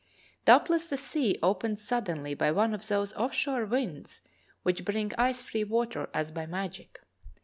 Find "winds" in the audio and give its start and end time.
3.67-4.21